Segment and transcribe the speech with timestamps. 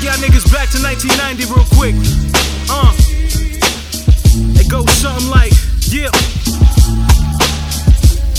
[0.00, 1.94] take y'all niggas back to 1990 real quick.
[2.70, 2.92] Uh,
[4.56, 5.52] it goes something like,
[5.88, 6.10] yeah.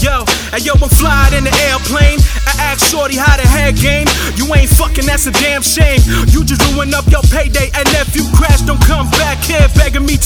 [0.01, 2.17] Yo, and yo, I'm flying in the airplane.
[2.49, 4.07] I ask Shorty how the head game.
[4.35, 6.01] You ain't fucking, that's a damn shame.
[6.33, 7.69] You just ruin up your payday.
[7.77, 8.15] And if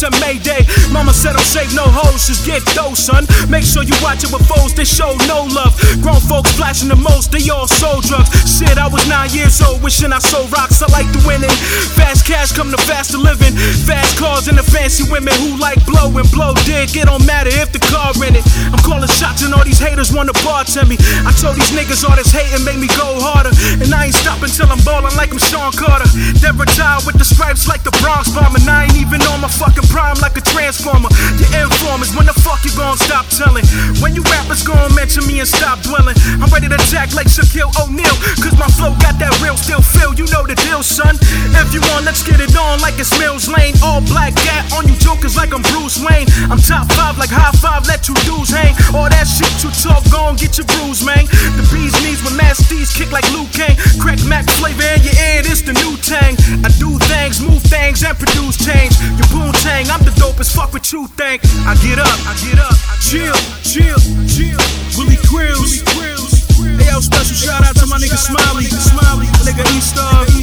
[0.04, 0.68] to Mayday.
[0.92, 3.24] Mama said don't save no hoes, just get those, son.
[3.48, 5.72] Make sure you watch it with foes, they show no love.
[6.04, 8.28] Grown folks flashing the most, they all sold drugs.
[8.44, 10.84] Shit, I was nine years old, wishing I sold rocks.
[10.84, 11.52] I like the winning.
[11.96, 13.56] Fast cash come to faster living.
[13.88, 16.92] Fast cars and the fancy women who like blow and blow dick.
[16.96, 18.44] It don't matter if the car in it.
[18.76, 21.00] I'm calling shots and all these haters wanna bartend me.
[21.24, 23.56] I told these niggas all this hating make me go harder.
[23.80, 26.10] And I ain't stopping till I'm ballin' like I'm Sean Carter.
[26.44, 26.65] Never
[27.06, 28.62] with the stripes like the Bronx bomber.
[28.62, 31.10] And I ain't even on my fucking prime like a transformer.
[31.42, 33.66] Your informers, when the fuck you gon' stop telling?
[34.02, 36.16] When you rappers gon' mention me and stop dwelling?
[36.38, 38.16] I'm ready to jack like Shaquille O'Neal.
[38.38, 40.14] Cause my flow got that real still feel.
[40.14, 41.18] You know the deal, son.
[41.58, 43.74] If you want, let's get it on like it's Mills Lane.
[43.82, 46.30] All black gat on you jokers like I'm Bruce Wayne.
[46.54, 48.78] I'm top five like high five, let you dudes hang.
[48.94, 51.26] All that shit you talk, gon' get your bruise, man.
[51.58, 53.74] The bees knees with Masties kick like Luke Kane.
[53.98, 56.38] Craig Mack flavor in your ear, this the new tang.
[57.70, 58.94] Things, and produce change.
[59.18, 61.42] You boom tang, I'm the dopest, fuck what you think.
[61.66, 64.00] I get up, I get up, I chill, chill,
[64.30, 64.60] chill.
[64.98, 65.84] Willie Crillz.
[66.78, 70.35] Hey, yo, special shout out to my nigga Smiley, Smiley, nigga East Star.